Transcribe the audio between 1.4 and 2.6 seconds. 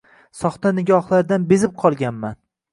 bezib qolganman